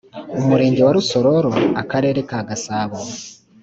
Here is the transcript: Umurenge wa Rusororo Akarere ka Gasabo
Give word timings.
Umurenge 0.39 0.81
wa 0.83 0.95
Rusororo 0.97 1.51
Akarere 1.81 2.19
ka 2.29 2.39
Gasabo 2.49 2.97